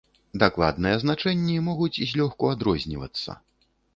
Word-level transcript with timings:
Дакладныя 0.43 0.95
значэнні 1.03 1.57
могуць 1.67 2.01
злёгку 2.13 2.51
адрознівацца. 2.55 3.31